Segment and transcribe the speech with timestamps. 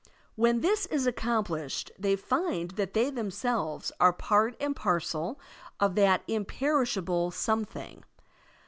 [0.33, 5.39] When this is accomplished, they find that they themselves are part and parcel
[5.79, 8.03] of that imperishable some thing.